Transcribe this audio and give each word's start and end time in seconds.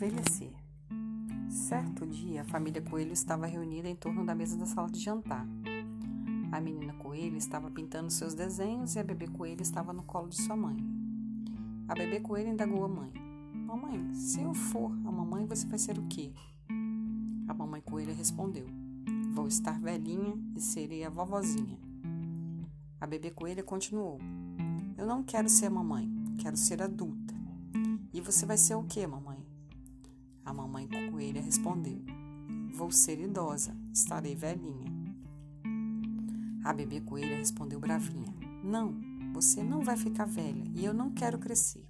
envelhecer. 0.00 0.52
Certo 1.50 2.06
dia, 2.06 2.40
a 2.40 2.44
família 2.44 2.80
Coelho 2.80 3.12
estava 3.12 3.46
reunida 3.46 3.86
em 3.88 3.94
torno 3.94 4.24
da 4.24 4.34
mesa 4.34 4.56
da 4.56 4.64
sala 4.64 4.90
de 4.90 4.98
jantar. 4.98 5.46
A 6.50 6.60
menina 6.60 6.94
Coelho 6.94 7.36
estava 7.36 7.70
pintando 7.70 8.10
seus 8.10 8.34
desenhos 8.34 8.94
e 8.94 8.98
a 8.98 9.04
bebê 9.04 9.26
Coelho 9.28 9.60
estava 9.60 9.92
no 9.92 10.02
colo 10.02 10.28
de 10.28 10.40
sua 10.40 10.56
mãe. 10.56 10.78
A 11.86 11.94
bebê 11.94 12.18
Coelho 12.20 12.48
indagou 12.48 12.84
a 12.84 12.88
mãe: 12.88 13.12
Mamãe, 13.52 14.14
se 14.14 14.40
eu 14.40 14.54
for 14.54 14.90
a 14.90 15.12
mamãe, 15.12 15.44
você 15.44 15.66
vai 15.66 15.78
ser 15.78 15.98
o 15.98 16.06
quê? 16.06 16.32
A 17.46 17.52
mamãe 17.52 17.82
Coelho 17.82 18.14
respondeu: 18.14 18.66
Vou 19.34 19.46
estar 19.46 19.78
velhinha 19.78 20.34
e 20.56 20.60
serei 20.60 21.04
a 21.04 21.10
vovozinha. 21.10 21.78
A 22.98 23.06
bebê 23.06 23.30
Coelho 23.30 23.64
continuou: 23.64 24.18
Eu 24.96 25.06
não 25.06 25.22
quero 25.22 25.48
ser 25.48 25.68
mamãe, 25.68 26.10
quero 26.38 26.56
ser 26.56 26.80
adulta. 26.80 27.34
E 28.12 28.20
você 28.20 28.46
vai 28.46 28.56
ser 28.56 28.74
o 28.74 28.84
quê, 28.84 29.06
mamãe? 29.06 29.39
A 30.50 30.52
mamãe 30.52 30.88
coelha 31.12 31.40
respondeu: 31.40 32.02
Vou 32.74 32.90
ser 32.90 33.20
idosa, 33.20 33.72
estarei 33.94 34.34
velhinha. 34.34 34.90
A 36.64 36.72
bebê 36.72 37.00
coelha 37.00 37.36
respondeu 37.36 37.78
bravinha: 37.78 38.34
Não, 38.64 39.00
você 39.32 39.62
não 39.62 39.80
vai 39.80 39.96
ficar 39.96 40.24
velha 40.24 40.64
e 40.74 40.84
eu 40.84 40.92
não 40.92 41.12
quero 41.12 41.38
crescer. 41.38 41.88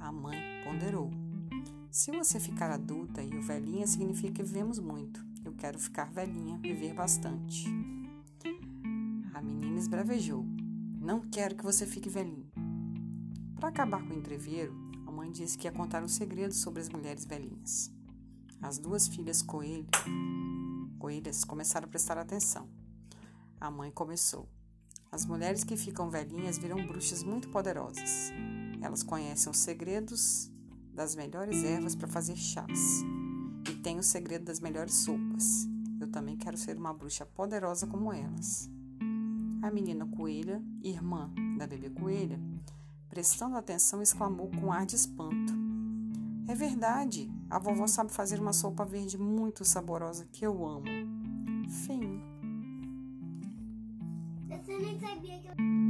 A 0.00 0.10
mãe 0.10 0.38
ponderou: 0.64 1.10
Se 1.90 2.10
você 2.12 2.40
ficar 2.40 2.70
adulta 2.70 3.22
e 3.22 3.30
eu 3.30 3.42
velhinha, 3.42 3.86
significa 3.86 4.32
que 4.32 4.42
vivemos 4.42 4.78
muito. 4.78 5.22
Eu 5.44 5.52
quero 5.52 5.78
ficar 5.78 6.10
velhinha, 6.10 6.56
viver 6.56 6.94
bastante. 6.94 7.68
A 9.34 9.42
menina 9.42 9.78
esbravejou: 9.78 10.46
Não 10.98 11.20
quero 11.20 11.56
que 11.56 11.62
você 11.62 11.84
fique 11.84 12.08
velhinha. 12.08 12.50
Para 13.56 13.68
acabar 13.68 14.02
com 14.02 14.14
o 14.14 14.18
entreveiro, 14.18 14.87
a 15.08 15.10
mãe 15.10 15.30
disse 15.30 15.56
que 15.56 15.66
ia 15.66 15.72
contar 15.72 16.04
um 16.04 16.08
segredo 16.08 16.52
sobre 16.52 16.82
as 16.82 16.90
mulheres 16.90 17.24
velhinhas. 17.24 17.90
As 18.60 18.76
duas 18.76 19.08
filhas 19.08 19.40
coelho, 19.40 19.88
coelhas 20.98 21.44
começaram 21.44 21.86
a 21.86 21.88
prestar 21.88 22.18
atenção. 22.18 22.68
A 23.58 23.70
mãe 23.70 23.90
começou. 23.90 24.46
As 25.10 25.24
mulheres 25.24 25.64
que 25.64 25.78
ficam 25.78 26.10
velhinhas 26.10 26.58
viram 26.58 26.86
bruxas 26.86 27.22
muito 27.22 27.48
poderosas. 27.48 28.30
Elas 28.82 29.02
conhecem 29.02 29.50
os 29.50 29.56
segredos 29.56 30.52
das 30.92 31.16
melhores 31.16 31.64
ervas 31.64 31.94
para 31.94 32.06
fazer 32.06 32.36
chás 32.36 33.02
e 33.66 33.76
têm 33.76 33.98
o 33.98 34.02
segredo 34.02 34.44
das 34.44 34.60
melhores 34.60 34.92
sopas. 34.92 35.66
Eu 35.98 36.08
também 36.08 36.36
quero 36.36 36.58
ser 36.58 36.76
uma 36.76 36.92
bruxa 36.92 37.24
poderosa 37.24 37.86
como 37.86 38.12
elas. 38.12 38.68
A 39.62 39.70
menina 39.70 40.04
coelha, 40.04 40.62
irmã 40.82 41.32
da 41.56 41.66
bebê 41.66 41.88
coelha, 41.88 42.38
prestando 43.18 43.56
atenção, 43.56 44.00
exclamou 44.00 44.48
com 44.48 44.72
ar 44.72 44.86
de 44.86 44.94
espanto. 44.94 45.52
É 46.46 46.54
verdade, 46.54 47.28
a 47.50 47.58
vovó 47.58 47.88
sabe 47.88 48.12
fazer 48.12 48.38
uma 48.38 48.52
sopa 48.52 48.84
verde 48.84 49.18
muito 49.18 49.64
saborosa 49.64 50.24
que 50.30 50.46
eu 50.46 50.64
amo. 50.64 50.86
Fim. 51.84 52.22
Você 54.48 54.78
nem 54.78 55.00
sabia 55.00 55.40
que 55.40 55.48
eu... 55.48 55.87